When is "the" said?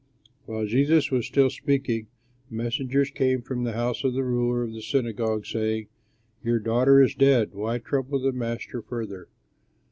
3.65-3.73, 4.15-4.23, 4.73-4.81, 8.19-8.31